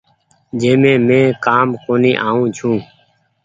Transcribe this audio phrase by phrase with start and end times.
[0.61, 2.75] جنهن مي مين ڪآم ڪونيٚ آئو ڇون۔